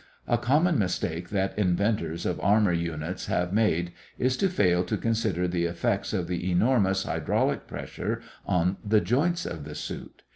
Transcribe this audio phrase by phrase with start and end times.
[0.27, 5.47] A common mistake that inventors of armor units have made is to fail to consider
[5.47, 10.23] the effects of the enormous hydraulic pressure on the joints of the suit.